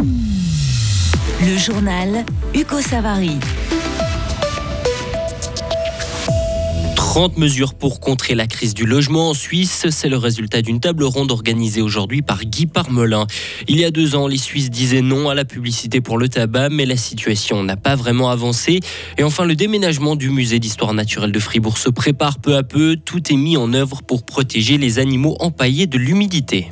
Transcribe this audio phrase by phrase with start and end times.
[0.00, 3.38] Le journal Hugo Savary.
[6.96, 11.04] 30 mesures pour contrer la crise du logement en Suisse, c'est le résultat d'une table
[11.04, 13.26] ronde organisée aujourd'hui par Guy Parmelin.
[13.68, 16.68] Il y a deux ans, les Suisses disaient non à la publicité pour le tabac,
[16.68, 18.80] mais la situation n'a pas vraiment avancé.
[19.16, 22.96] Et enfin, le déménagement du musée d'histoire naturelle de Fribourg se prépare peu à peu.
[23.02, 26.68] Tout est mis en œuvre pour protéger les animaux empaillés de l'humidité.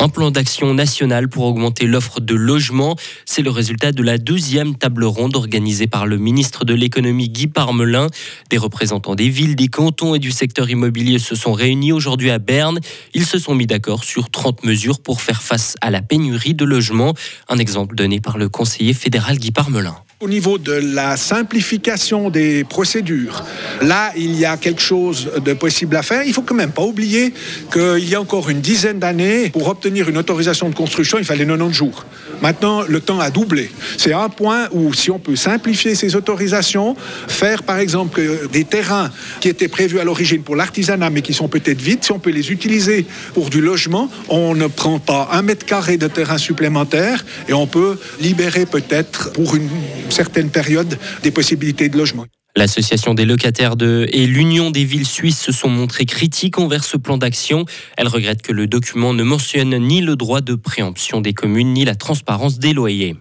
[0.00, 2.94] Un plan d'action national pour augmenter l'offre de logements,
[3.24, 7.48] c'est le résultat de la deuxième table ronde organisée par le ministre de l'économie Guy
[7.48, 8.06] Parmelin.
[8.48, 12.38] Des représentants des villes, des cantons et du secteur immobilier se sont réunis aujourd'hui à
[12.38, 12.78] Berne.
[13.12, 16.64] Ils se sont mis d'accord sur 30 mesures pour faire face à la pénurie de
[16.64, 17.14] logements.
[17.48, 19.96] Un exemple donné par le conseiller fédéral Guy Parmelin.
[20.20, 23.44] Au niveau de la simplification des procédures,
[23.82, 26.24] là, il y a quelque chose de possible à faire.
[26.26, 27.32] Il faut quand même pas oublier
[27.72, 31.46] qu'il y a encore une dizaine d'années, pour obtenir une autorisation de construction, il fallait
[31.46, 32.04] 90 jours.
[32.42, 33.70] Maintenant, le temps a doublé.
[33.96, 36.96] C'est un point où, si on peut simplifier ces autorisations,
[37.28, 38.20] faire par exemple
[38.52, 42.10] des terrains qui étaient prévus à l'origine pour l'artisanat, mais qui sont peut-être vides, si
[42.10, 46.08] on peut les utiliser pour du logement, on ne prend pas un mètre carré de
[46.08, 49.68] terrain supplémentaire et on peut libérer peut-être pour une
[50.12, 52.26] certaines périodes des possibilités de logement.
[52.56, 56.96] L'association des locataires de et l'Union des villes suisses se sont montrées critiques envers ce
[56.96, 57.66] plan d'action.
[57.96, 61.84] Elles regrettent que le document ne mentionne ni le droit de préemption des communes ni
[61.84, 63.16] la transparence des loyers.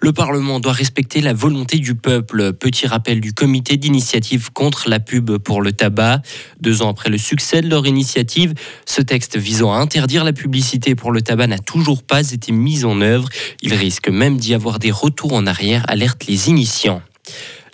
[0.00, 2.52] Le Parlement doit respecter la volonté du peuple.
[2.52, 6.22] Petit rappel du comité d'initiative contre la pub pour le tabac.
[6.60, 8.54] Deux ans après le succès de leur initiative,
[8.86, 12.84] ce texte visant à interdire la publicité pour le tabac n'a toujours pas été mis
[12.84, 13.28] en œuvre.
[13.62, 17.02] Il risque même d'y avoir des retours en arrière, alerte les initiants.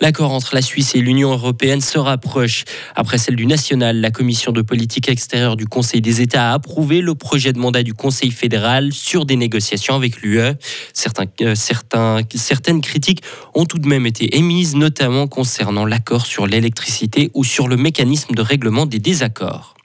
[0.01, 2.65] L'accord entre la Suisse et l'Union européenne se rapproche.
[2.95, 7.01] Après celle du national, la commission de politique extérieure du Conseil des États a approuvé
[7.01, 10.39] le projet de mandat du Conseil fédéral sur des négociations avec l'UE.
[10.39, 13.21] Euh, certaines critiques
[13.53, 18.33] ont tout de même été émises, notamment concernant l'accord sur l'électricité ou sur le mécanisme
[18.33, 19.75] de règlement des désaccords.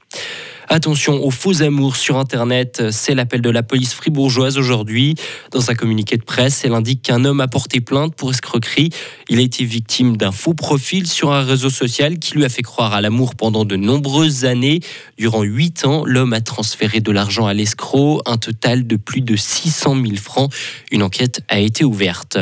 [0.68, 5.14] Attention aux faux amours sur Internet, c'est l'appel de la police fribourgeoise aujourd'hui.
[5.52, 8.90] Dans un communiqué de presse, elle indique qu'un homme a porté plainte pour escroquerie.
[9.28, 12.62] Il a été victime d'un faux profil sur un réseau social qui lui a fait
[12.62, 14.80] croire à l'amour pendant de nombreuses années.
[15.18, 19.36] Durant huit ans, l'homme a transféré de l'argent à l'escroc, un total de plus de
[19.36, 20.52] 600 000 francs.
[20.90, 22.38] Une enquête a été ouverte.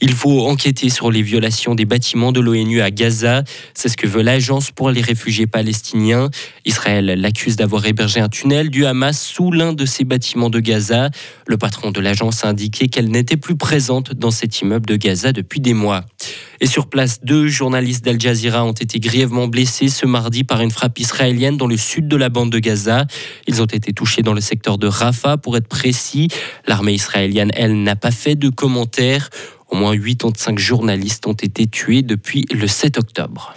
[0.00, 3.42] Il faut enquêter sur les violations des bâtiments de l'ONU à Gaza.
[3.74, 6.30] C'est ce que veut l'Agence pour les réfugiés palestiniens.
[6.64, 11.10] Israël l'accuse d'avoir hébergé un tunnel du Hamas sous l'un de ses bâtiments de Gaza.
[11.46, 15.32] Le patron de l'agence a indiqué qu'elle n'était plus présente dans cet immeuble de Gaza
[15.32, 16.04] depuis des mois.
[16.60, 20.70] Et sur place, deux journalistes d'Al Jazeera ont été grièvement blessés ce mardi par une
[20.70, 23.06] frappe israélienne dans le sud de la bande de Gaza.
[23.46, 26.28] Ils ont été touchés dans le secteur de Rafah, pour être précis.
[26.66, 29.28] L'armée israélienne, elle, n'a pas fait de commentaires.
[29.68, 33.54] Au moins 85 journalistes ont été tués depuis le 7 octobre.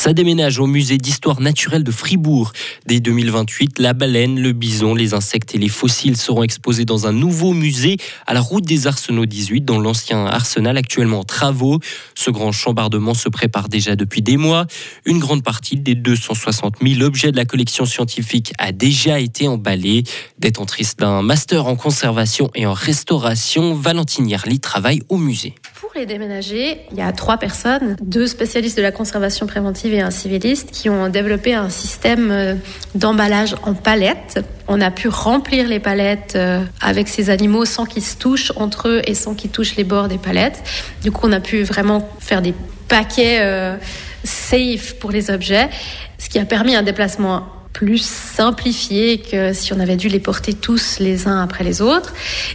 [0.00, 2.52] Ça déménage au musée d'histoire naturelle de Fribourg.
[2.86, 7.12] Dès 2028, la baleine, le bison, les insectes et les fossiles seront exposés dans un
[7.12, 11.80] nouveau musée à la route des Arsenaux 18, dans l'ancien arsenal actuellement en travaux.
[12.14, 14.66] Ce grand chambardement se prépare déjà depuis des mois.
[15.04, 20.04] Une grande partie des 260 000 objets de la collection scientifique a déjà été emballée.
[20.38, 25.56] Détentrice d'un master en conservation et en restauration, Valentine Yarly travaille au musée.
[25.90, 30.00] Pour les déménager, il y a trois personnes, deux spécialistes de la conservation préventive et
[30.00, 32.54] un civiliste, qui ont développé un système euh,
[32.94, 34.38] d'emballage en palettes.
[34.68, 38.86] On a pu remplir les palettes euh, avec ces animaux sans qu'ils se touchent entre
[38.86, 40.62] eux et sans qu'ils touchent les bords des palettes.
[41.02, 42.54] Du coup, on a pu vraiment faire des
[42.86, 43.76] paquets euh,
[44.22, 45.70] safe pour les objets,
[46.18, 50.54] ce qui a permis un déplacement plus simplifié que si on avait dû les porter
[50.54, 52.12] tous les uns après les autres.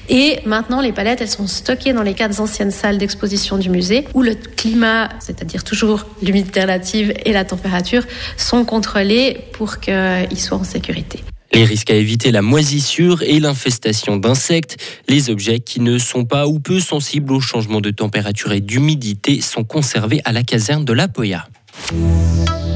[0.09, 4.05] Et maintenant, les palettes, elles sont stockées dans les quatre anciennes salles d'exposition du musée
[4.13, 8.03] où le climat, c'est-à-dire toujours l'humidité relative et la température,
[8.37, 11.23] sont contrôlés pour qu'ils soient en sécurité.
[11.53, 14.75] Les risques à éviter la moisissure et l'infestation d'insectes.
[15.07, 19.39] Les objets qui ne sont pas ou peu sensibles au changement de température et d'humidité
[19.39, 21.47] sont conservés à la caserne de la Poya.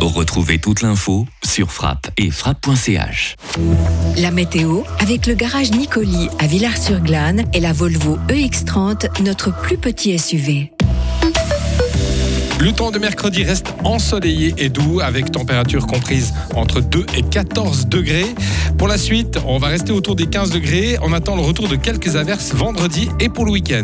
[0.02, 3.36] Retrouvez toute l'info sur frappe et frappe.ch.
[4.18, 10.18] La météo avec le garage Nicoli à Villars-sur-Glane et la Volvo EX30, notre plus petit
[10.18, 10.72] SUV.
[12.62, 17.88] Le temps de mercredi reste ensoleillé et doux avec température comprise entre 2 et 14
[17.88, 18.36] degrés.
[18.78, 20.98] Pour la suite, on va rester autour des 15 degrés.
[21.02, 23.78] On attend le retour de quelques averses vendredi et pour le week-end.